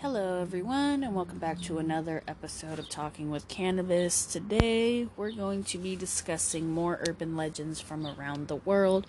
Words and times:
Hello, 0.00 0.40
everyone, 0.40 1.02
and 1.02 1.12
welcome 1.12 1.38
back 1.38 1.60
to 1.62 1.78
another 1.78 2.22
episode 2.28 2.78
of 2.78 2.88
Talking 2.88 3.32
with 3.32 3.48
Cannabis. 3.48 4.26
Today, 4.26 5.08
we're 5.16 5.32
going 5.32 5.64
to 5.64 5.76
be 5.76 5.96
discussing 5.96 6.70
more 6.70 7.00
urban 7.08 7.36
legends 7.36 7.80
from 7.80 8.06
around 8.06 8.46
the 8.46 8.54
world, 8.54 9.08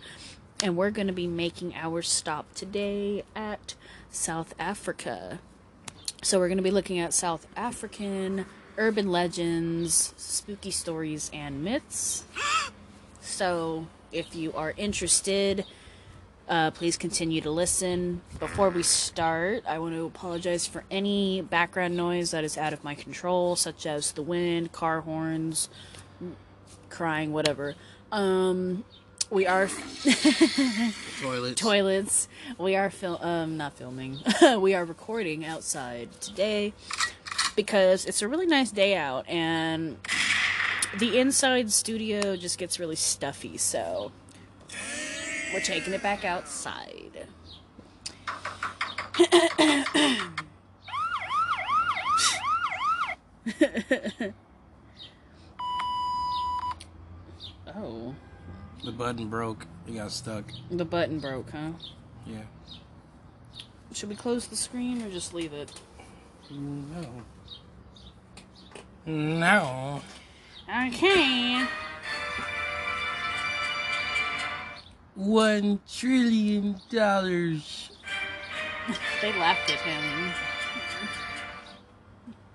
and 0.64 0.76
we're 0.76 0.90
going 0.90 1.06
to 1.06 1.14
be 1.14 1.28
making 1.28 1.76
our 1.76 2.02
stop 2.02 2.56
today 2.56 3.24
at 3.36 3.76
South 4.10 4.56
Africa. 4.58 5.38
So, 6.24 6.40
we're 6.40 6.48
going 6.48 6.58
to 6.58 6.64
be 6.64 6.72
looking 6.72 6.98
at 6.98 7.14
South 7.14 7.46
African 7.56 8.48
urban 8.76 9.12
legends, 9.12 10.16
spooky 10.18 10.72
stories, 10.72 11.30
and 11.32 11.64
myths. 11.64 12.24
So, 13.22 13.86
if 14.12 14.36
you 14.36 14.54
are 14.54 14.74
interested, 14.76 15.66
uh, 16.50 16.72
please 16.72 16.98
continue 16.98 17.42
to 17.42 17.52
listen. 17.52 18.22
Before 18.40 18.70
we 18.70 18.82
start, 18.84 19.64
I 19.68 19.78
want 19.80 19.94
to 19.94 20.06
apologize 20.06 20.66
for 20.66 20.84
any 20.90 21.42
background 21.42 21.96
noise 21.96 22.32
that 22.32 22.44
is 22.44 22.58
out 22.58 22.74
of 22.74 22.84
my 22.84 22.96
control, 22.96 23.56
such 23.56 23.86
as 23.86 24.12
the 24.14 24.24
wind, 24.24 24.72
car 24.72 25.02
horns, 25.02 25.70
crying, 26.90 27.32
whatever. 27.32 27.76
Um, 28.12 28.84
we 29.30 29.46
are 29.46 29.68
Toilets. 31.22 31.62
toilets. 31.62 32.28
We 32.58 32.76
are 32.76 32.92
um 33.22 33.58
not 33.58 33.74
filming. 33.74 34.18
we 34.60 34.74
are 34.74 34.86
recording 34.86 35.46
outside 35.46 36.10
today 36.20 36.74
because 37.56 38.06
it's 38.06 38.24
a 38.24 38.28
really 38.28 38.48
nice 38.48 38.72
day 38.72 38.96
out 38.96 39.30
and 39.30 39.98
the 40.98 41.20
inside 41.20 41.72
studio 41.72 42.36
just 42.36 42.58
gets 42.58 42.80
really 42.80 42.96
stuffy, 42.96 43.58
so 43.58 44.12
we're 45.54 45.60
taking 45.60 45.94
it 45.94 46.02
back 46.04 46.26
outside. 46.26 47.28
oh, 57.76 58.16
the 58.84 58.92
button 58.92 59.28
broke. 59.30 59.66
It 59.88 59.96
got 59.96 60.12
stuck. 60.12 60.46
the 60.72 60.86
button 60.86 61.20
broke, 61.20 61.50
huh? 61.52 61.72
Yeah. 62.26 62.44
Should 63.94 64.10
we 64.10 64.16
close 64.16 64.48
the 64.48 64.56
screen 64.56 65.02
or 65.02 65.10
just 65.10 65.34
leave 65.34 65.54
it? 65.54 65.72
No. 66.52 67.24
No. 69.06 70.02
Okay. 70.70 71.66
One 75.20 75.82
trillion 75.86 76.80
dollars. 76.90 77.92
They 79.22 79.38
laughed 79.38 79.70
at 79.70 79.80
him. 79.80 80.32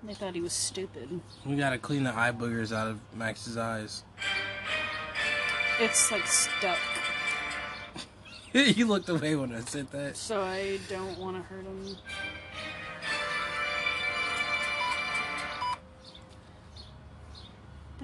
They 0.01 0.15
thought 0.15 0.33
he 0.33 0.41
was 0.41 0.53
stupid. 0.53 1.21
We 1.45 1.57
gotta 1.57 1.77
clean 1.77 2.03
the 2.03 2.17
eye 2.17 2.31
boogers 2.31 2.75
out 2.75 2.87
of 2.87 2.99
Max's 3.15 3.55
eyes. 3.55 4.03
It's 5.79 6.11
like 6.11 6.25
stuck, 6.25 6.79
you 8.53 8.87
looked 8.87 9.09
away 9.09 9.35
when 9.35 9.53
I 9.53 9.59
said 9.59 9.91
that. 9.91 10.17
so 10.17 10.41
I 10.41 10.79
don't 10.89 11.19
want 11.19 11.37
to 11.37 11.43
hurt 11.43 11.65
him. 11.65 11.95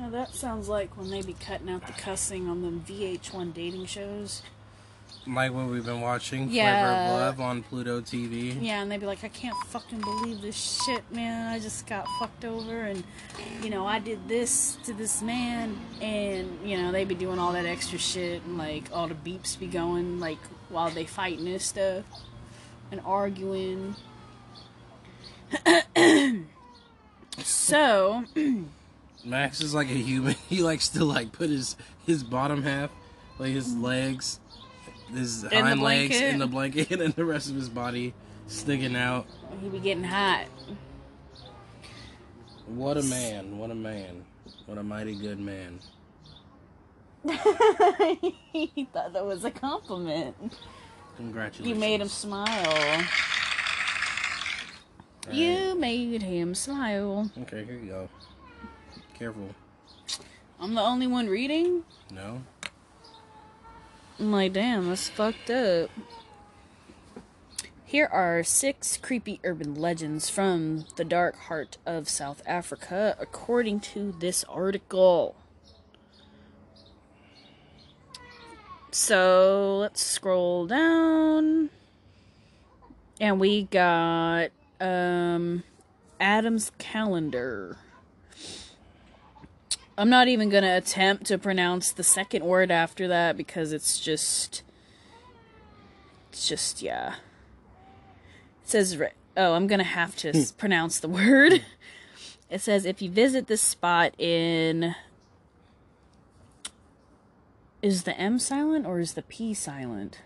Now 0.01 0.09
that 0.09 0.33
sounds 0.33 0.67
like 0.67 0.97
when 0.97 1.11
they 1.11 1.21
be 1.21 1.33
cutting 1.33 1.69
out 1.69 1.85
the 1.85 1.93
cussing 1.93 2.49
on 2.49 2.63
them 2.63 2.83
VH1 2.87 3.53
dating 3.53 3.85
shows. 3.85 4.41
Like 5.27 5.53
what 5.53 5.67
we've 5.67 5.85
been 5.85 6.01
watching, 6.01 6.49
Yeah. 6.49 6.87
Flavor 6.87 7.13
of 7.13 7.19
Love 7.19 7.39
on 7.39 7.61
Pluto 7.61 8.01
TV. 8.01 8.59
Yeah, 8.59 8.81
and 8.81 8.91
they'd 8.91 8.99
be 8.99 9.05
like, 9.05 9.23
I 9.23 9.27
can't 9.27 9.55
fucking 9.67 10.01
believe 10.01 10.41
this 10.41 10.81
shit, 10.83 11.03
man. 11.11 11.53
I 11.53 11.59
just 11.59 11.85
got 11.85 12.07
fucked 12.19 12.45
over, 12.45 12.81
and, 12.81 13.03
you 13.61 13.69
know, 13.69 13.85
I 13.85 13.99
did 13.99 14.27
this 14.27 14.79
to 14.85 14.93
this 14.93 15.21
man, 15.21 15.77
and, 16.01 16.57
you 16.65 16.77
know, 16.77 16.91
they'd 16.91 17.07
be 17.07 17.13
doing 17.13 17.37
all 17.37 17.51
that 17.51 17.67
extra 17.67 17.99
shit, 17.99 18.41
and, 18.43 18.57
like, 18.57 18.85
all 18.91 19.07
the 19.07 19.13
beeps 19.13 19.59
be 19.59 19.67
going, 19.67 20.19
like, 20.19 20.39
while 20.69 20.89
they 20.89 21.05
fighting 21.05 21.47
and 21.47 21.61
stuff, 21.61 22.05
and 22.91 23.01
arguing. 23.05 23.95
so, 27.37 28.23
Max 29.23 29.61
is 29.61 29.73
like 29.73 29.89
a 29.89 29.93
human. 29.93 30.35
He 30.49 30.61
likes 30.61 30.89
to 30.89 31.05
like 31.05 31.31
put 31.31 31.49
his 31.49 31.75
his 32.05 32.23
bottom 32.23 32.63
half, 32.63 32.91
like 33.39 33.51
his 33.51 33.75
legs, 33.75 34.39
his 35.13 35.43
the 35.43 35.49
hind 35.49 35.81
legs 35.81 36.19
in 36.19 36.39
the 36.39 36.47
blanket, 36.47 36.91
and 37.01 37.13
the 37.13 37.25
rest 37.25 37.49
of 37.49 37.55
his 37.55 37.69
body 37.69 38.13
sticking 38.47 38.95
out. 38.95 39.27
he 39.61 39.69
be 39.69 39.79
getting 39.79 40.03
hot. 40.03 40.45
What 42.67 42.97
a 42.97 43.03
man! 43.03 43.57
What 43.57 43.71
a 43.71 43.75
man! 43.75 44.23
What 44.65 44.77
a 44.77 44.83
mighty 44.83 45.15
good 45.15 45.39
man! 45.39 45.79
he 48.53 48.87
thought 48.93 49.13
that 49.13 49.25
was 49.25 49.43
a 49.43 49.51
compliment. 49.51 50.57
Congratulations! 51.17 51.67
You 51.67 51.75
made 51.75 52.01
him 52.01 52.07
smile. 52.07 53.05
Alright. 55.27 55.35
You 55.37 55.75
made 55.77 56.21
him 56.23 56.55
smile. 56.55 57.29
Okay, 57.41 57.63
here 57.65 57.75
you 57.75 57.89
go. 57.89 58.09
Careful. 59.21 59.53
I'm 60.59 60.73
the 60.73 60.81
only 60.81 61.05
one 61.05 61.27
reading? 61.27 61.83
No. 62.09 62.41
I'm 64.17 64.31
like, 64.31 64.53
damn, 64.53 64.89
that's 64.89 65.09
fucked 65.09 65.51
up. 65.51 65.91
Here 67.85 68.09
are 68.11 68.43
six 68.43 68.97
creepy 68.97 69.39
urban 69.43 69.75
legends 69.75 70.27
from 70.31 70.85
the 70.95 71.05
dark 71.05 71.37
heart 71.37 71.77
of 71.85 72.09
South 72.09 72.41
Africa, 72.47 73.15
according 73.19 73.81
to 73.91 74.15
this 74.19 74.43
article. 74.45 75.35
So 78.89 79.77
let's 79.81 80.03
scroll 80.03 80.65
down. 80.65 81.69
And 83.19 83.39
we 83.39 83.65
got 83.65 84.49
um 84.79 85.61
Adam's 86.19 86.71
calendar. 86.79 87.77
I'm 89.97 90.09
not 90.09 90.27
even 90.27 90.49
going 90.49 90.63
to 90.63 90.77
attempt 90.77 91.25
to 91.25 91.37
pronounce 91.37 91.91
the 91.91 92.03
second 92.03 92.43
word 92.45 92.71
after 92.71 93.07
that 93.07 93.37
because 93.37 93.73
it's 93.73 93.99
just 93.99 94.63
it's 96.29 96.47
just 96.47 96.81
yeah. 96.81 97.15
It 98.63 98.69
says 98.69 99.01
oh, 99.37 99.53
I'm 99.53 99.67
going 99.67 99.79
to 99.79 99.85
have 99.85 100.15
to 100.17 100.29
s- 100.29 100.51
hmm. 100.51 100.57
pronounce 100.57 100.99
the 100.99 101.09
word. 101.09 101.63
It 102.51 102.59
says 102.59 102.85
if 102.85 103.01
you 103.01 103.09
visit 103.09 103.47
this 103.47 103.61
spot 103.61 104.13
in 104.19 104.93
is 107.81 108.03
the 108.03 108.15
M 108.19 108.39
silent 108.39 108.85
or 108.85 108.99
is 108.99 109.13
the 109.13 109.21
P 109.21 109.53
silent? 109.53 110.19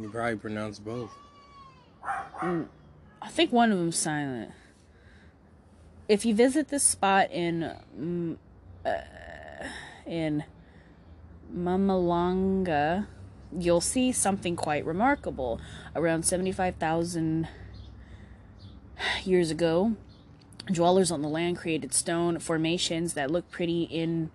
You 0.00 0.08
probably 0.08 0.36
pronounce 0.36 0.78
both. 0.78 1.10
Hmm. 2.00 2.62
I 3.20 3.28
think 3.28 3.52
one 3.52 3.72
of 3.72 3.78
them's 3.78 3.98
silent. 3.98 4.52
If 6.08 6.24
you 6.24 6.34
visit 6.34 6.68
this 6.68 6.82
spot 6.82 7.30
in 7.30 7.70
mm, 7.98 8.36
uh, 8.84 9.68
in 10.06 10.44
Mamalanga, 11.54 13.06
you'll 13.52 13.82
see 13.82 14.10
something 14.12 14.56
quite 14.56 14.86
remarkable. 14.86 15.60
Around 15.94 16.24
75,000 16.24 17.46
years 19.24 19.50
ago, 19.50 19.96
dwellers 20.72 21.10
on 21.10 21.20
the 21.20 21.28
land 21.28 21.58
created 21.58 21.92
stone 21.92 22.38
formations 22.38 23.12
that 23.12 23.30
look 23.30 23.50
pretty 23.50 23.82
in 23.82 24.30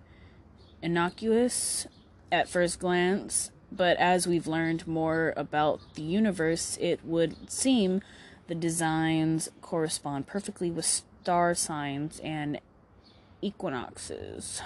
innocuous 0.80 1.88
at 2.30 2.48
first 2.48 2.78
glance, 2.78 3.50
but 3.72 3.96
as 3.96 4.28
we've 4.28 4.46
learned 4.46 4.86
more 4.86 5.34
about 5.36 5.80
the 5.94 6.02
universe, 6.02 6.78
it 6.80 7.04
would 7.04 7.50
seem 7.50 8.00
the 8.46 8.54
designs 8.54 9.48
correspond 9.60 10.28
perfectly 10.28 10.70
with 10.70 11.02
star 11.24 11.54
signs 11.54 12.20
and 12.22 12.60
equinoxes. 13.40 14.60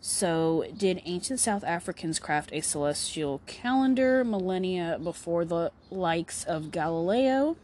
So, 0.00 0.64
did 0.78 1.02
ancient 1.04 1.40
South 1.40 1.64
Africans 1.64 2.20
craft 2.20 2.50
a 2.52 2.60
celestial 2.60 3.40
calendar 3.46 4.22
millennia 4.22 5.00
before 5.02 5.44
the 5.44 5.72
likes 5.90 6.44
of 6.44 6.70
Galileo? 6.70 7.56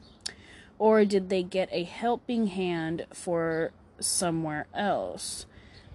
Or 0.81 1.04
did 1.04 1.28
they 1.28 1.44
get 1.44 1.69
a 1.70 1.84
helping 1.84 2.48
hand 2.48 3.06
for 3.12 3.70
somewhere 4.00 4.66
else? 4.75 5.46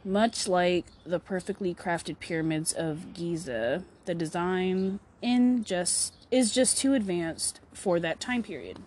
Much 0.05 0.47
like 0.47 0.85
the 1.05 1.19
perfectly 1.19 1.75
crafted 1.75 2.19
pyramids 2.19 2.71
of 2.71 3.13
Giza, 3.13 3.83
the 4.05 4.15
design 4.15 5.01
in 5.21 5.65
just 5.65 6.15
is 6.31 6.53
just 6.53 6.77
too 6.77 6.93
advanced 6.93 7.59
for 7.73 7.99
that 7.99 8.21
time 8.21 8.43
period. 8.43 8.79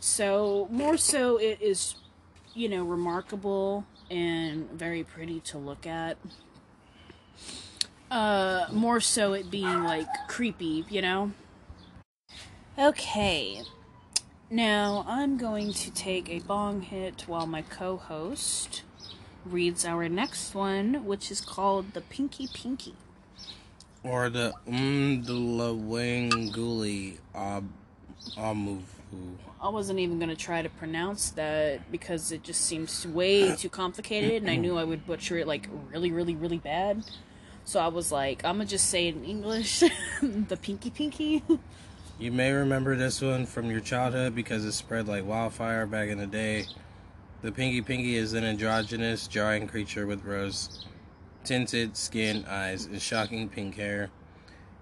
So, 0.00 0.68
more 0.70 0.96
so 0.96 1.36
it 1.38 1.60
is 1.60 1.96
you 2.58 2.68
know, 2.68 2.82
remarkable 2.82 3.86
and 4.10 4.68
very 4.72 5.04
pretty 5.04 5.38
to 5.38 5.56
look 5.56 5.86
at. 5.86 6.18
Uh, 8.10 8.66
more 8.72 8.98
so 9.00 9.32
it 9.32 9.48
being 9.48 9.84
like 9.84 10.08
creepy, 10.26 10.84
you 10.90 11.00
know? 11.00 11.30
Okay. 12.76 13.62
Now 14.50 15.04
I'm 15.06 15.36
going 15.36 15.72
to 15.72 15.92
take 15.92 16.28
a 16.28 16.40
bong 16.40 16.80
hit 16.80 17.28
while 17.28 17.46
my 17.46 17.62
co 17.62 17.96
host 17.96 18.82
reads 19.44 19.84
our 19.84 20.08
next 20.08 20.52
one, 20.52 21.04
which 21.04 21.30
is 21.30 21.40
called 21.40 21.92
The 21.92 22.00
Pinky 22.00 22.48
Pinky. 22.52 22.96
Or 24.02 24.30
the 24.30 24.52
mm, 24.66 25.24
Umdulawanguli 25.24 27.18
Ab 27.34 27.68
uh, 28.36 28.40
Amuvu. 28.40 28.80
Uh, 28.80 28.97
I 29.60 29.68
wasn't 29.68 29.98
even 29.98 30.18
going 30.18 30.28
to 30.28 30.36
try 30.36 30.62
to 30.62 30.68
pronounce 30.68 31.30
that 31.30 31.90
because 31.90 32.30
it 32.30 32.42
just 32.42 32.60
seems 32.60 33.06
way 33.06 33.56
too 33.56 33.68
complicated 33.68 34.42
and 34.42 34.50
I 34.50 34.56
knew 34.56 34.78
I 34.78 34.84
would 34.84 35.06
butcher 35.06 35.36
it 35.38 35.48
like 35.48 35.68
really, 35.90 36.12
really, 36.12 36.36
really 36.36 36.58
bad. 36.58 37.02
So 37.64 37.80
I 37.80 37.88
was 37.88 38.12
like, 38.12 38.44
I'm 38.44 38.56
going 38.56 38.66
to 38.66 38.70
just 38.70 38.88
say 38.88 39.08
it 39.08 39.16
in 39.16 39.24
English 39.24 39.80
The 40.22 40.56
Pinky 40.56 40.90
Pinky. 40.90 41.42
You 42.18 42.32
may 42.32 42.52
remember 42.52 42.96
this 42.96 43.20
one 43.20 43.46
from 43.46 43.70
your 43.70 43.80
childhood 43.80 44.34
because 44.34 44.64
it 44.64 44.72
spread 44.72 45.06
like 45.06 45.26
wildfire 45.26 45.86
back 45.86 46.08
in 46.08 46.18
the 46.18 46.26
day. 46.26 46.66
The 47.42 47.52
Pinky 47.52 47.82
Pinky 47.82 48.16
is 48.16 48.32
an 48.32 48.44
androgynous, 48.44 49.28
jarring 49.28 49.68
creature 49.68 50.06
with 50.06 50.24
rose 50.24 50.84
tinted 51.44 51.96
skin, 51.96 52.44
eyes, 52.48 52.86
and 52.86 53.00
shocking 53.00 53.48
pink 53.48 53.76
hair. 53.76 54.10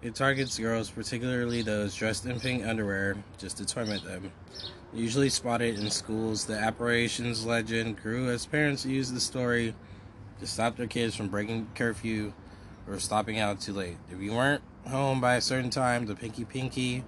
It 0.02 0.14
targets 0.14 0.58
girls, 0.58 0.90
particularly 0.90 1.62
those 1.62 1.94
dressed 1.94 2.26
in 2.26 2.38
pink 2.38 2.64
underwear, 2.64 3.16
just 3.38 3.56
to 3.58 3.64
torment 3.64 4.04
them. 4.04 4.30
Usually 4.92 5.28
spotted 5.28 5.78
in 5.78 5.90
schools, 5.90 6.44
the 6.44 6.56
apparition's 6.56 7.44
legend 7.44 8.00
grew 8.00 8.30
as 8.30 8.46
parents 8.46 8.84
used 8.86 9.14
the 9.14 9.20
story 9.20 9.74
to 10.38 10.46
stop 10.46 10.76
their 10.76 10.86
kids 10.86 11.16
from 11.16 11.28
breaking 11.28 11.66
curfew 11.74 12.32
or 12.86 13.00
stopping 13.00 13.38
out 13.38 13.60
too 13.60 13.72
late. 13.72 13.96
If 14.12 14.20
you 14.20 14.32
weren't 14.32 14.62
home 14.86 15.20
by 15.20 15.36
a 15.36 15.40
certain 15.40 15.70
time, 15.70 16.06
the 16.06 16.14
Pinky 16.14 16.44
Pinky 16.44 17.02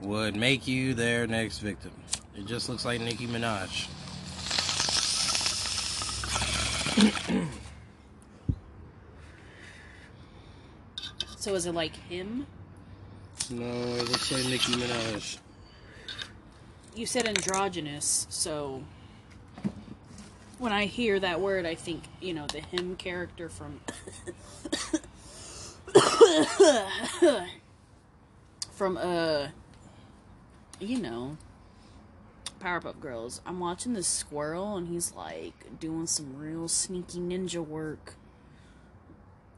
would 0.00 0.34
make 0.34 0.66
you 0.66 0.94
their 0.94 1.26
next 1.26 1.58
victim. 1.58 1.92
It 2.34 2.46
just 2.46 2.68
looks 2.68 2.84
like 2.84 3.00
Nicki 3.00 3.26
Minaj. 3.26 3.88
So 11.40 11.54
is 11.54 11.64
it 11.64 11.74
like 11.74 11.96
him? 11.96 12.46
No, 13.48 13.64
it 13.64 14.10
looks 14.10 14.30
like 14.30 14.44
Nicki 14.44 14.72
Minaj. 14.72 15.38
You 16.94 17.06
said 17.06 17.26
androgynous, 17.26 18.26
so 18.28 18.84
when 20.58 20.70
I 20.70 20.84
hear 20.84 21.18
that 21.18 21.40
word, 21.40 21.64
I 21.64 21.74
think, 21.74 22.02
you 22.20 22.34
know, 22.34 22.46
the 22.46 22.60
him 22.60 22.94
character 22.94 23.48
from. 23.48 23.80
from, 28.72 28.98
uh. 28.98 29.48
You 30.78 30.98
know. 30.98 31.38
Powerpuff 32.60 33.00
Girls. 33.00 33.40
I'm 33.46 33.60
watching 33.60 33.94
this 33.94 34.06
squirrel, 34.06 34.76
and 34.76 34.88
he's 34.88 35.14
like 35.14 35.80
doing 35.80 36.06
some 36.06 36.36
real 36.36 36.68
sneaky 36.68 37.18
ninja 37.18 37.66
work. 37.66 38.16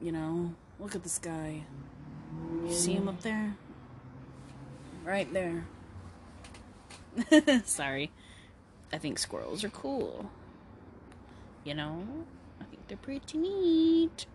You 0.01 0.13
know? 0.13 0.55
Look 0.83 0.97
at 0.97 1.05
this 1.05 1.21
guy. 1.21 1.63
You 2.67 2.73
see 2.73 2.95
him 2.95 3.09
up 3.09 3.23
there? 3.23 3.55
Right 5.05 5.33
there. 5.33 5.65
Sorry. 7.65 8.11
I 8.93 8.99
think 8.99 9.21
squirrels 9.21 9.63
are 9.63 9.69
cool. 9.69 10.29
You 11.63 11.75
know? 11.75 12.05
I 12.61 12.65
think 12.65 12.89
they're 12.89 12.97
pretty 12.97 13.39
neat. 13.39 14.27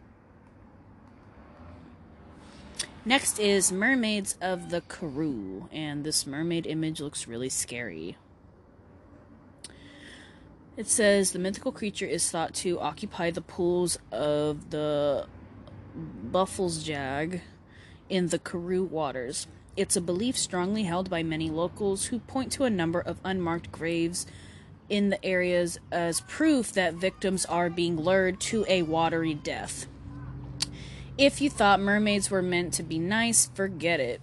Next 3.03 3.39
is 3.39 3.69
Mermaids 3.69 4.38
of 4.39 4.69
the 4.69 4.79
Karoo, 4.81 5.67
and 5.71 6.05
this 6.05 6.25
mermaid 6.25 6.65
image 6.65 7.01
looks 7.01 7.27
really 7.27 7.49
scary. 7.49 8.15
It 10.77 10.88
says 10.88 11.31
the 11.31 11.39
mythical 11.39 11.73
creature 11.73 12.05
is 12.05 12.29
thought 12.29 12.53
to 12.55 12.79
occupy 12.79 13.31
the 13.31 13.41
pools 13.41 13.97
of 14.11 14.69
the 14.69 15.27
Buffelsjag 16.31 17.41
in 18.09 18.27
the 18.27 18.39
Karoo 18.39 18.83
waters. 18.83 19.47
It's 19.75 19.95
a 19.95 20.01
belief 20.01 20.38
strongly 20.38 20.83
held 20.83 21.09
by 21.09 21.23
many 21.23 21.49
locals 21.49 22.05
who 22.05 22.19
point 22.19 22.51
to 22.53 22.63
a 22.63 22.69
number 22.69 22.99
of 22.99 23.19
unmarked 23.23 23.71
graves 23.71 24.25
in 24.89 25.09
the 25.09 25.23
areas 25.23 25.79
as 25.91 26.21
proof 26.21 26.71
that 26.73 26.94
victims 26.95 27.45
are 27.45 27.69
being 27.69 27.97
lured 27.97 28.39
to 28.39 28.65
a 28.67 28.81
watery 28.83 29.33
death. 29.33 29.88
If 31.17 31.41
you 31.41 31.49
thought 31.49 31.79
mermaids 31.79 32.29
were 32.29 32.41
meant 32.41 32.73
to 32.75 32.83
be 32.83 32.99
nice, 32.99 33.49
forget 33.53 33.99
it. 33.99 34.21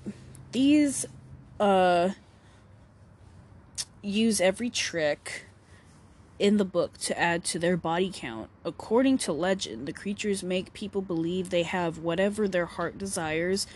These 0.52 1.06
uh 1.60 2.10
use 4.02 4.40
every 4.40 4.70
trick 4.70 5.46
in 6.38 6.56
the 6.56 6.64
book 6.64 6.98
to 6.98 7.18
add 7.18 7.44
to 7.44 7.58
their 7.58 7.76
body 7.76 8.10
count. 8.12 8.50
According 8.64 9.18
to 9.18 9.32
legend, 9.32 9.86
the 9.86 9.92
creatures 9.92 10.42
make 10.42 10.72
people 10.72 11.02
believe 11.02 11.50
they 11.50 11.62
have 11.62 11.98
whatever 11.98 12.48
their 12.48 12.66
heart 12.66 12.98
desires. 12.98 13.66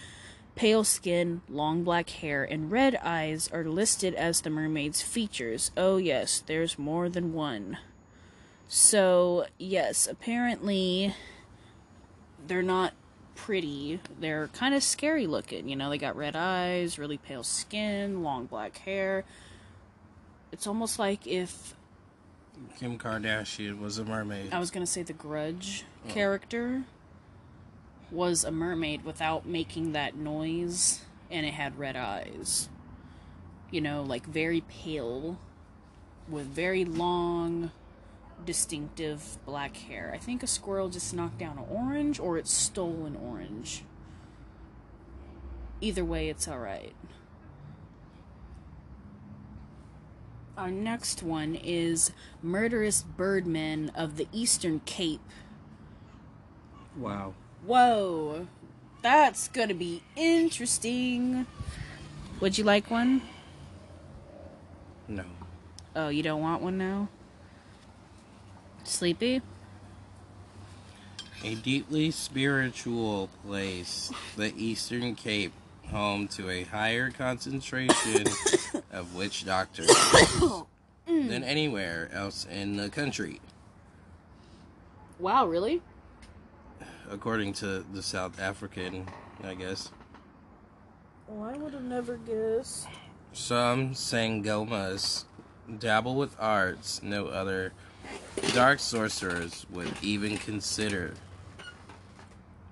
Pale 0.57 0.85
skin, 0.85 1.41
long 1.49 1.85
black 1.85 2.11
hair, 2.11 2.43
and 2.43 2.73
red 2.73 2.97
eyes 2.97 3.49
are 3.53 3.65
listed 3.65 4.15
as 4.15 4.41
the 4.41 4.51
mermaid's 4.51 5.03
features. 5.03 5.71
Oh, 5.77 5.99
yes, 5.99 6.43
there's 6.45 6.79
more 6.79 7.09
than 7.09 7.33
one. 7.33 7.79
So, 8.67 9.47
yes, 9.57 10.09
apparently 10.09 11.15
they're 12.45 12.63
not 12.63 12.93
pretty. 13.37 14.01
They're 14.19 14.49
kind 14.49 14.75
of 14.75 14.83
scary 14.83 15.29
looking. 15.29 15.69
You 15.69 15.77
know, 15.77 15.91
they 15.91 15.99
got 15.99 16.17
red 16.17 16.35
eyes, 16.35 16.99
really 16.99 17.19
pale 17.19 17.45
skin, 17.45 18.25
long 18.25 18.47
black 18.47 18.79
hair. 18.79 19.25
It's 20.51 20.67
almost 20.67 20.99
like 20.99 21.27
if 21.27 21.75
Kim 22.79 22.99
Kardashian 22.99 23.81
was 23.81 23.99
a 23.99 24.05
mermaid. 24.05 24.53
I 24.53 24.59
was 24.59 24.71
gonna 24.71 24.87
say 24.87 25.03
the 25.03 25.13
Grudge 25.13 25.85
oh. 26.07 26.13
character 26.13 26.85
was 28.11 28.45
a 28.45 28.51
mermaid 28.51 29.05
without 29.05 29.47
making 29.47 29.93
that 29.93 30.17
noise, 30.17 31.01
and 31.31 31.45
it 31.45 31.55
had 31.55 31.79
red 31.79 31.97
eyes. 31.97 32.69
You 33.71 33.81
know, 33.81 34.03
like 34.03 34.27
very 34.27 34.63
pale, 34.63 35.39
with 36.29 36.47
very 36.47 36.85
long, 36.85 37.71
distinctive 38.45 39.39
black 39.45 39.77
hair. 39.77 40.13
I 40.15 40.19
think 40.19 40.43
a 40.43 40.47
squirrel 40.47 40.89
just 40.89 41.13
knocked 41.13 41.39
down 41.39 41.59
an 41.59 41.65
orange, 41.69 42.19
or 42.19 42.39
it 42.39 42.47
stole 42.47 43.05
an 43.05 43.17
orange. 43.17 43.85
Either 45.81 46.05
way, 46.05 46.29
it's 46.29 46.49
alright. 46.49 46.95
Our 50.59 50.73
next 50.73 51.23
one 51.23 51.55
is 51.55 52.11
Murderous 52.43 53.05
Birdmen 53.05 53.93
of 53.95 54.17
the 54.17 54.27
Eastern 54.33 54.81
Cape. 54.85 55.21
Wow. 56.97 57.35
Whoa. 57.65 58.49
That's 59.01 59.47
gonna 59.47 59.75
be 59.75 60.03
interesting. 60.17 61.47
Would 62.41 62.59
you 62.59 62.65
like 62.65 62.91
one? 62.91 63.23
No. 65.07 65.23
Oh, 65.95 66.09
you 66.09 66.25
don't 66.25 66.43
want 66.43 66.61
one 66.61 66.77
now? 66.77 67.09
Sleepy? 68.83 69.41
A 71.45 71.55
deeply 71.55 72.11
spiritual 72.11 73.31
place, 73.47 74.11
the 74.37 74.53
Eastern 74.57 75.15
Cape 75.15 75.53
home 75.89 76.27
to 76.29 76.51
a 76.51 76.65
higher 76.65 77.11
concentration 77.13 78.25
of 78.93 79.15
witch 79.15 79.45
doctors 79.45 79.91
than 81.07 81.45
anywhere 81.45 82.11
else 82.13 82.47
in 82.51 82.77
the 82.77 82.89
country. 82.89 83.41
Wow, 85.19 85.47
really? 85.47 85.83
According 87.11 87.55
to 87.55 87.85
the 87.93 88.03
South 88.03 88.39
African, 88.41 89.07
I 89.43 89.55
guess. 89.55 89.91
Well, 91.27 91.49
I 91.49 91.57
would 91.59 91.73
have 91.73 91.83
never 91.83 92.17
guessed. 92.17 92.87
Some 93.33 93.95
Sangomas 93.95 95.25
dabble 95.79 96.15
with 96.17 96.35
arts 96.39 97.03
no 97.03 97.27
other 97.27 97.73
dark 98.55 98.79
sorcerers 98.79 99.67
would 99.71 99.93
even 100.03 100.39
consider. 100.39 101.15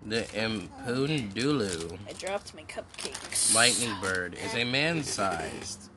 The 0.04 0.22
Impundulu 0.22 1.98
I 2.08 2.12
dropped 2.12 2.54
my 2.54 2.62
cupcakes. 2.62 3.54
lightning 3.54 3.92
bird 4.00 4.34
is 4.34 4.54
a 4.54 4.64
man-sized 4.64 5.90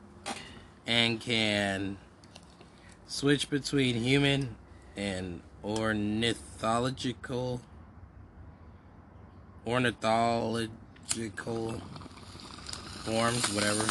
and 0.90 1.20
can 1.20 1.96
switch 3.06 3.48
between 3.48 3.94
human 3.94 4.56
and 4.96 5.40
ornithological 5.62 7.60
ornithological 9.64 11.80
forms, 13.04 13.54
whatever. 13.54 13.84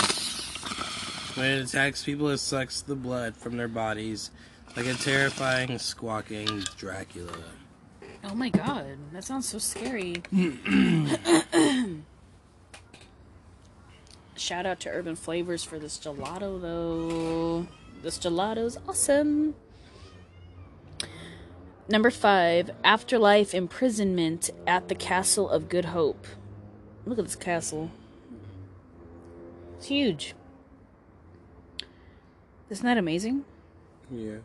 When 1.39 1.51
it 1.51 1.69
attacks 1.69 2.03
people, 2.03 2.27
it 2.27 2.39
sucks 2.39 2.81
the 2.81 2.95
blood 2.95 3.37
from 3.37 3.55
their 3.55 3.69
bodies 3.69 4.31
like 4.75 4.87
a 4.87 4.93
terrifying 4.95 5.79
squawking 5.79 6.65
Dracula. 6.75 7.31
Oh 8.25 8.35
my 8.35 8.49
god, 8.49 8.97
that 9.13 9.23
sounds 9.23 9.47
so 9.47 9.57
scary. 9.57 10.21
Shout 14.49 14.65
out 14.65 14.79
to 14.79 14.89
Urban 14.89 15.15
Flavors 15.15 15.63
for 15.63 15.77
this 15.77 15.99
gelato, 15.99 16.59
though. 16.59 17.67
This 18.01 18.17
gelato's 18.17 18.79
awesome. 18.87 19.53
Number 21.87 22.09
five, 22.09 22.71
Afterlife 22.83 23.53
Imprisonment 23.53 24.49
at 24.65 24.87
the 24.87 24.95
Castle 24.95 25.47
of 25.47 25.69
Good 25.69 25.85
Hope. 25.85 26.25
Look 27.05 27.19
at 27.19 27.25
this 27.25 27.35
castle. 27.35 27.91
It's 29.77 29.85
huge. 29.85 30.33
Isn't 32.71 32.87
that 32.87 32.97
amazing? 32.97 33.45
Yeah. 34.09 34.37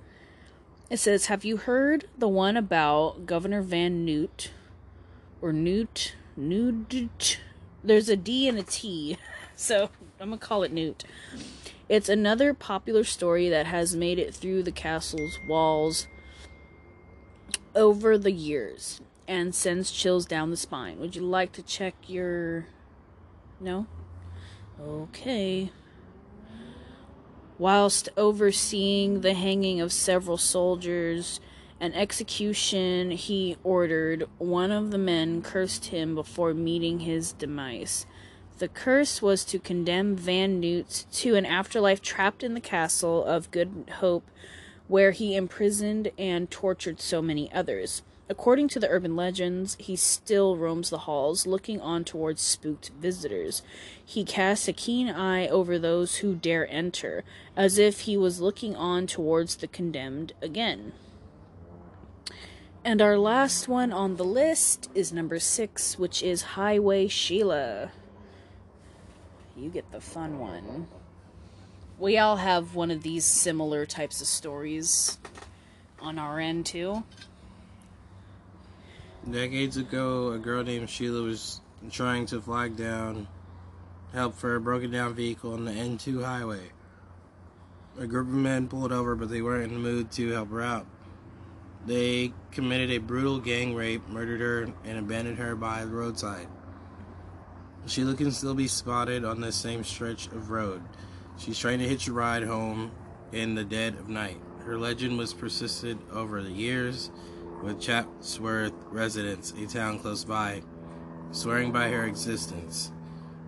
It 0.90 0.98
says, 0.98 1.26
Have 1.28 1.46
you 1.46 1.56
heard 1.56 2.04
the 2.18 2.28
one 2.28 2.58
about 2.58 3.24
Governor 3.24 3.62
Van 3.62 4.04
Newt? 4.04 4.50
Or 5.40 5.50
Newt? 5.50 6.14
Newt? 6.36 7.38
There's 7.84 8.08
a 8.08 8.16
D 8.16 8.48
and 8.48 8.58
a 8.58 8.62
T. 8.62 9.18
So 9.56 9.88
I'm 10.18 10.30
to 10.32 10.36
call 10.36 10.64
it 10.64 10.72
Newt. 10.72 11.04
It's 11.88 12.08
another 12.08 12.54
popular 12.54 13.04
story 13.04 13.48
that 13.50 13.66
has 13.66 13.94
made 13.94 14.18
it 14.18 14.34
through 14.34 14.64
the 14.64 14.72
castle's 14.72 15.38
walls 15.46 16.08
over 17.76 18.18
the 18.18 18.32
years 18.32 19.00
and 19.28 19.54
sends 19.54 19.92
chills 19.92 20.26
down 20.26 20.50
the 20.50 20.56
spine. 20.56 20.98
Would 20.98 21.14
you 21.14 21.22
like 21.22 21.52
to 21.52 21.62
check 21.62 21.94
your. 22.08 22.66
No? 23.60 23.86
Okay. 24.80 25.70
Whilst 27.58 28.08
overseeing 28.16 29.20
the 29.20 29.34
hanging 29.34 29.80
of 29.80 29.92
several 29.92 30.36
soldiers, 30.36 31.38
an 31.84 31.92
execution 31.92 33.10
he 33.10 33.58
ordered, 33.62 34.26
one 34.38 34.70
of 34.70 34.90
the 34.90 34.96
men 34.96 35.42
cursed 35.42 35.86
him 35.86 36.14
before 36.14 36.54
meeting 36.54 37.00
his 37.00 37.34
demise. 37.34 38.06
The 38.58 38.68
curse 38.68 39.20
was 39.20 39.44
to 39.44 39.58
condemn 39.58 40.16
Van 40.16 40.60
Newt 40.60 41.04
to 41.12 41.34
an 41.34 41.44
afterlife 41.44 42.00
trapped 42.00 42.42
in 42.42 42.54
the 42.54 42.60
castle 42.60 43.22
of 43.22 43.50
Good 43.50 43.90
Hope, 43.98 44.26
where 44.88 45.10
he 45.10 45.36
imprisoned 45.36 46.10
and 46.16 46.50
tortured 46.50 47.02
so 47.02 47.20
many 47.20 47.52
others. 47.52 48.00
According 48.30 48.68
to 48.68 48.80
the 48.80 48.88
urban 48.88 49.14
legends, 49.14 49.76
he 49.78 49.94
still 49.94 50.56
roams 50.56 50.88
the 50.88 51.00
halls, 51.00 51.46
looking 51.46 51.82
on 51.82 52.02
towards 52.04 52.40
spooked 52.40 52.92
visitors. 52.98 53.60
He 54.02 54.24
casts 54.24 54.68
a 54.68 54.72
keen 54.72 55.10
eye 55.10 55.48
over 55.48 55.78
those 55.78 56.16
who 56.16 56.34
dare 56.34 56.66
enter, 56.70 57.24
as 57.54 57.76
if 57.76 58.00
he 58.00 58.16
was 58.16 58.40
looking 58.40 58.74
on 58.74 59.06
towards 59.06 59.56
the 59.56 59.68
condemned 59.68 60.32
again. 60.40 60.94
And 62.86 63.00
our 63.00 63.16
last 63.16 63.66
one 63.66 63.94
on 63.94 64.16
the 64.16 64.26
list 64.26 64.90
is 64.94 65.10
number 65.10 65.38
six, 65.38 65.98
which 65.98 66.22
is 66.22 66.42
Highway 66.42 67.08
Sheila. 67.08 67.90
You 69.56 69.70
get 69.70 69.90
the 69.90 70.02
fun 70.02 70.38
one. 70.38 70.86
We 71.98 72.18
all 72.18 72.36
have 72.36 72.74
one 72.74 72.90
of 72.90 73.02
these 73.02 73.24
similar 73.24 73.86
types 73.86 74.20
of 74.20 74.26
stories 74.26 75.16
on 75.98 76.18
our 76.18 76.38
end, 76.38 76.66
too. 76.66 77.04
Decades 79.30 79.78
ago, 79.78 80.32
a 80.32 80.38
girl 80.38 80.62
named 80.62 80.90
Sheila 80.90 81.22
was 81.22 81.62
trying 81.90 82.26
to 82.26 82.40
flag 82.42 82.76
down 82.76 83.28
help 84.12 84.34
for 84.34 84.56
a 84.56 84.60
broken 84.60 84.90
down 84.90 85.14
vehicle 85.14 85.54
on 85.54 85.64
the 85.64 85.72
N2 85.72 86.22
highway. 86.22 86.70
A 87.98 88.06
group 88.06 88.28
of 88.28 88.34
men 88.34 88.68
pulled 88.68 88.92
over, 88.92 89.14
but 89.14 89.30
they 89.30 89.40
weren't 89.40 89.72
in 89.72 89.72
the 89.72 89.80
mood 89.80 90.10
to 90.12 90.32
help 90.32 90.50
her 90.50 90.60
out. 90.60 90.86
They 91.86 92.32
committed 92.50 92.90
a 92.90 92.98
brutal 92.98 93.38
gang 93.38 93.74
rape, 93.74 94.08
murdered 94.08 94.40
her, 94.40 94.62
and 94.84 94.98
abandoned 94.98 95.38
her 95.38 95.54
by 95.54 95.84
the 95.84 95.90
roadside. 95.90 96.48
Sheila 97.86 98.14
can 98.14 98.32
still 98.32 98.54
be 98.54 98.68
spotted 98.68 99.24
on 99.24 99.40
the 99.40 99.52
same 99.52 99.84
stretch 99.84 100.28
of 100.28 100.50
road. 100.50 100.82
She's 101.36 101.58
trying 101.58 101.80
to 101.80 101.88
hitch 101.88 102.08
a 102.08 102.12
ride 102.12 102.44
home 102.44 102.90
in 103.32 103.54
the 103.54 103.64
dead 103.64 103.96
of 103.96 104.08
night. 104.08 104.40
Her 104.64 104.78
legend 104.78 105.18
was 105.18 105.34
persisted 105.34 105.98
over 106.10 106.42
the 106.42 106.50
years, 106.50 107.10
with 107.62 107.80
Chatsworth 107.80 108.72
residents, 108.90 109.52
a 109.52 109.66
town 109.66 109.98
close 109.98 110.24
by, 110.24 110.62
swearing 111.32 111.72
by 111.72 111.90
her 111.90 112.04
existence. 112.04 112.90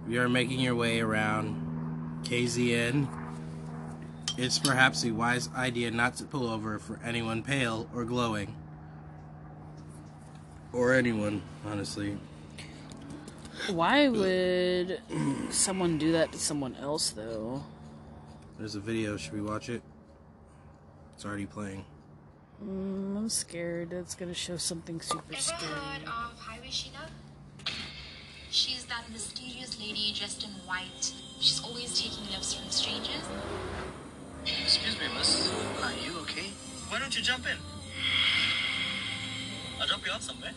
You 0.06 0.20
are 0.20 0.28
making 0.28 0.60
your 0.60 0.74
way 0.74 1.00
around 1.00 2.22
KZN, 2.24 3.25
it's 4.36 4.58
perhaps 4.58 5.04
a 5.04 5.10
wise 5.10 5.48
idea 5.56 5.90
not 5.90 6.16
to 6.16 6.24
pull 6.24 6.48
over 6.48 6.78
for 6.78 7.00
anyone 7.04 7.42
pale 7.42 7.88
or 7.94 8.04
glowing. 8.04 8.54
Or 10.72 10.92
anyone, 10.92 11.42
honestly. 11.64 12.18
Why 13.70 14.08
would 14.08 15.00
someone 15.50 15.96
do 15.98 16.12
that 16.12 16.32
to 16.32 16.38
someone 16.38 16.76
else, 16.76 17.10
though? 17.10 17.64
There's 18.58 18.74
a 18.74 18.80
video. 18.80 19.16
Should 19.16 19.32
we 19.32 19.40
watch 19.40 19.68
it? 19.68 19.82
It's 21.14 21.24
already 21.24 21.46
playing. 21.46 21.84
Mm, 22.62 23.16
I'm 23.16 23.28
scared. 23.28 23.92
It's 23.92 24.14
gonna 24.14 24.34
show 24.34 24.56
something 24.56 25.00
super 25.00 25.32
Ever 25.32 25.40
scary. 25.40 25.72
heard 25.72 26.02
of 26.04 26.38
Highway 26.38 26.70
Sheila? 26.70 27.08
She's 28.50 28.84
that 28.86 29.10
mysterious 29.10 29.78
lady 29.80 30.12
dressed 30.16 30.44
in 30.44 30.50
white. 30.66 31.12
She's 31.40 31.62
always 31.62 32.00
taking 32.00 32.24
lifts 32.30 32.54
from 32.54 32.70
strangers. 32.70 33.24
Excuse 34.46 34.98
me, 35.00 35.06
miss. 35.18 35.50
Are 35.82 35.92
you 35.92 36.18
okay? 36.20 36.50
Why 36.88 37.00
don't 37.00 37.16
you 37.16 37.22
jump 37.22 37.46
in? 37.46 37.58
I'll 39.80 39.86
drop 39.88 40.06
you 40.06 40.12
off 40.12 40.22
somewhere. 40.22 40.52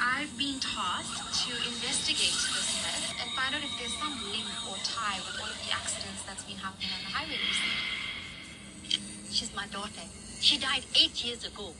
I've 0.00 0.36
been 0.36 0.58
tasked 0.58 1.46
to 1.46 1.50
investigate 1.54 2.34
this 2.34 2.82
myth 2.82 3.22
and 3.22 3.30
find 3.38 3.54
out 3.54 3.62
if 3.62 3.70
there's 3.78 3.94
some 3.98 4.18
link 4.32 4.50
or 4.68 4.76
tie 4.82 5.18
with 5.22 5.40
all 5.40 5.48
of 5.48 5.58
the 5.62 5.72
accidents 5.72 6.24
that's 6.26 6.42
been 6.42 6.56
happening 6.56 6.90
on 6.90 7.02
the 7.06 7.10
highway 7.14 7.38
recently. 7.38 9.30
She's 9.30 9.54
my 9.54 9.66
daughter. 9.68 10.06
She 10.40 10.58
died 10.58 10.84
eight 10.94 11.24
years 11.24 11.46
ago. 11.46 11.72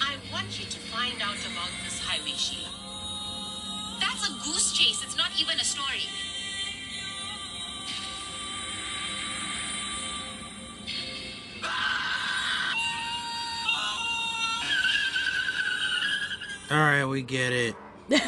I 0.00 0.16
want 0.32 0.58
you 0.58 0.64
to 0.64 0.78
find 0.78 1.20
out 1.20 1.36
about 1.44 1.70
this 1.84 2.00
highway, 2.00 2.32
Sheila. 2.36 2.91
That's 4.22 4.34
a 4.34 4.48
goose 4.48 4.72
chase. 4.72 5.02
It's 5.02 5.16
not 5.16 5.30
even 5.36 5.58
a 5.58 5.64
story. 5.64 6.02
Alright, 16.70 17.08
we 17.08 17.22
get 17.22 17.52
it. 17.52 17.74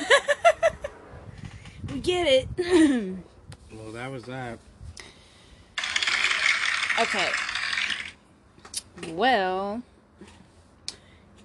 We 1.92 2.00
get 2.00 2.48
it. 2.58 3.18
Well, 3.72 3.92
that 3.92 4.10
was 4.10 4.24
that. 4.24 4.58
okay. 7.00 7.28
Well, 9.10 9.82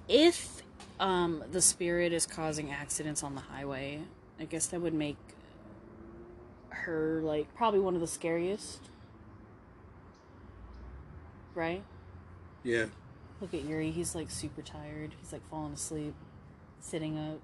if 0.08 0.62
um 1.00 1.44
the 1.52 1.62
spirit 1.62 2.14
is 2.14 2.26
causing 2.26 2.72
accidents 2.72 3.24
on 3.24 3.36
the 3.36 3.42
highway, 3.42 4.02
I 4.40 4.46
guess 4.46 4.68
that 4.68 4.82
would 4.82 4.94
make 4.94 5.18
her 6.70 7.22
like 7.24 7.54
probably 7.56 7.80
one 7.80 7.96
of 7.96 8.02
the 8.02 8.08
scariest. 8.08 8.80
Right? 11.56 11.84
Yeah. 12.64 12.86
Look 13.42 13.54
at 13.54 13.64
Yuri. 13.64 13.92
He's 13.92 14.16
like 14.16 14.30
super 14.30 14.62
tired. 14.62 15.16
He's 15.20 15.34
like 15.34 15.48
falling 15.50 15.74
asleep, 15.74 16.14
sitting 16.80 17.18
up. 17.18 17.40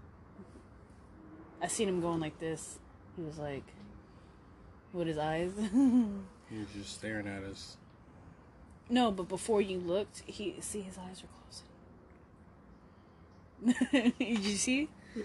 I 1.62 1.68
seen 1.68 1.88
him 1.90 2.02
going 2.02 2.20
like 2.20 2.40
this. 2.40 2.80
He 3.16 3.22
was 3.24 3.38
like, 3.38 3.64
with 4.94 5.08
his 5.08 5.18
eyes. 5.18 5.52
He 6.48 6.60
was 6.60 6.68
just 6.78 6.94
staring 6.94 7.28
at 7.28 7.42
us. 7.42 7.76
no, 8.88 9.10
but 9.12 9.28
before 9.28 9.62
you 9.64 9.80
looked, 9.80 10.22
he 10.28 10.56
see 10.60 10.82
his 10.82 10.96
eyes 10.96 11.24
are 11.24 11.28
closing. 13.74 14.14
Did 14.20 14.46
you 14.46 14.56
see? 14.56 14.90
Oh, 15.18 15.22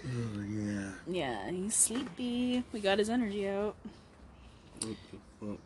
yeah. 0.49 0.91
Yeah, 1.05 1.49
he's 1.51 1.75
sleepy. 1.75 2.63
We 2.71 2.79
got 2.79 2.97
his 2.99 3.09
energy 3.09 3.47
out. 3.47 3.75
What 4.79 4.95
the 5.11 5.17
fuck? 5.39 5.59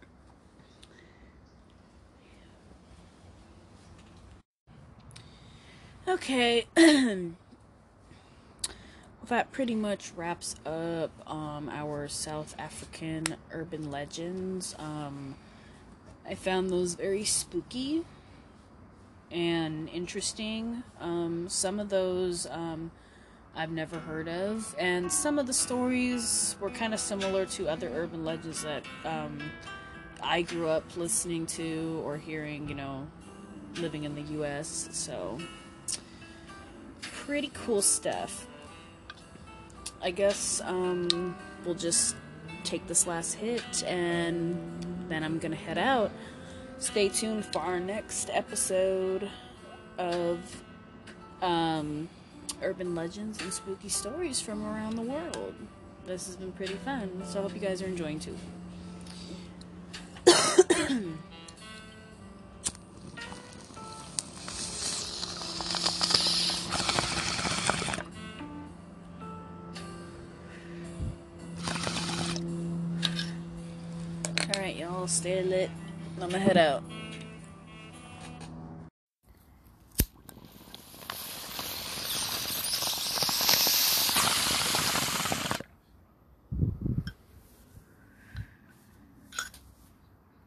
Okay. 6.08 6.66
well, 6.76 7.34
that 9.28 9.52
pretty 9.52 9.76
much 9.76 10.12
wraps 10.16 10.56
up 10.66 11.12
um, 11.30 11.70
our 11.70 12.08
South 12.08 12.56
African 12.58 13.26
urban 13.52 13.92
legends. 13.92 14.76
Um, 14.80 15.36
I 16.28 16.34
found 16.34 16.72
those 16.72 16.96
very 16.96 17.26
spooky 17.26 18.04
and 19.30 19.88
interesting. 19.90 20.84
Um, 21.00 21.48
some 21.48 21.80
of 21.80 21.90
those 21.90 22.48
um, 22.48 22.92
I've 23.58 23.72
never 23.72 24.00
heard 24.00 24.28
of, 24.28 24.76
and 24.78 25.12
some 25.12 25.40
of 25.40 25.48
the 25.48 25.54
stories 25.54 26.58
were 26.60 26.70
kind 26.70 26.94
of 26.94 27.00
similar 27.00 27.46
to 27.48 27.70
other 27.70 27.90
urban 27.90 28.26
legends 28.26 28.64
that 28.64 28.84
um, 29.06 29.40
I 30.22 30.42
grew 30.42 30.68
up 30.68 30.84
listening 30.98 31.46
to 31.48 32.02
or 32.04 32.18
hearing, 32.18 32.68
you 32.68 32.76
know, 32.76 33.08
living 33.78 34.04
in 34.04 34.16
the 34.16 34.22
U.S. 34.34 34.90
So 34.92 35.38
pretty 37.02 37.52
cool 37.54 37.82
stuff. 37.82 38.48
I 40.02 40.12
guess 40.12 40.62
um, 40.66 41.36
we'll 41.64 41.76
just 41.76 42.16
take 42.64 42.86
this 42.88 43.08
last 43.08 43.34
hit 43.34 43.84
and 43.84 44.60
then 45.10 45.24
I'm 45.24 45.40
gonna 45.40 45.56
head 45.56 45.78
out. 45.78 46.12
Stay 46.78 47.10
tuned 47.10 47.46
for 47.46 47.60
our 47.60 47.80
next 47.80 48.30
episode 48.34 49.30
of 49.98 50.40
um, 51.42 52.10
urban 52.62 52.96
legends 52.96 53.42
and 53.42 53.52
spooky 53.52 53.90
stories 53.90 54.40
from 54.40 54.66
around 54.66 54.96
the 54.96 55.02
world. 55.02 55.56
This 56.06 56.28
has 56.28 56.36
been 56.36 56.52
pretty 56.52 56.76
fun, 56.76 57.24
so 57.26 57.40
I 57.40 57.42
hope 57.44 57.54
you 57.54 57.60
guys 57.60 57.82
are 57.82 57.88
enjoying 57.88 58.20
too. 58.20 58.38
Alright, 74.56 74.76
y'all, 74.78 75.08
stay 75.08 75.44
lit. 75.44 75.70
I'm 76.22 76.30
gonna 76.30 76.40
head 76.40 76.58
out. 76.58 76.84